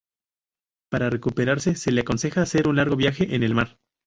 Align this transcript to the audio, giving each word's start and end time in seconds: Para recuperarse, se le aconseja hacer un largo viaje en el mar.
Para 0.89 1.11
recuperarse, 1.11 1.75
se 1.75 1.91
le 1.91 2.01
aconseja 2.01 2.41
hacer 2.41 2.67
un 2.67 2.77
largo 2.77 2.95
viaje 2.95 3.35
en 3.35 3.43
el 3.43 3.53
mar. 3.53 3.77